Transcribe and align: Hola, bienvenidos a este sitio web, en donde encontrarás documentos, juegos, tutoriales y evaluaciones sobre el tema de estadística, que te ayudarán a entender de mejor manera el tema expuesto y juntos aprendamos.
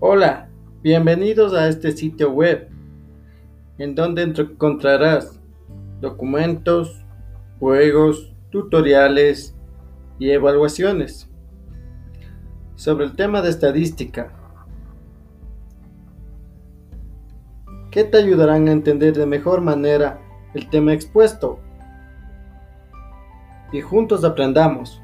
Hola, 0.00 0.48
bienvenidos 0.82 1.52
a 1.54 1.68
este 1.68 1.92
sitio 1.92 2.30
web, 2.30 2.68
en 3.78 3.94
donde 3.94 4.22
encontrarás 4.22 5.40
documentos, 6.00 7.04
juegos, 7.58 8.32
tutoriales 8.50 9.54
y 10.18 10.30
evaluaciones 10.30 11.28
sobre 12.76 13.06
el 13.06 13.16
tema 13.16 13.42
de 13.42 13.50
estadística, 13.50 14.32
que 17.90 18.04
te 18.04 18.18
ayudarán 18.18 18.68
a 18.68 18.72
entender 18.72 19.16
de 19.16 19.26
mejor 19.26 19.60
manera 19.60 20.20
el 20.54 20.70
tema 20.70 20.92
expuesto 20.92 21.58
y 23.72 23.80
juntos 23.80 24.24
aprendamos. 24.24 25.02